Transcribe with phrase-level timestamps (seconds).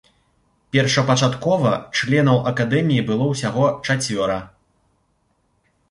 [0.75, 4.43] Першапачаткова членаў акадэміі было ўсяго чацвёра.